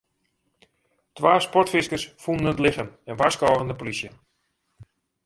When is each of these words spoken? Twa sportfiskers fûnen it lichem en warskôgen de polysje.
Twa 1.17 1.33
sportfiskers 1.45 2.03
fûnen 2.23 2.51
it 2.51 2.61
lichem 2.63 2.89
en 3.09 3.17
warskôgen 3.19 3.69
de 3.69 3.75
polysje. 3.79 4.09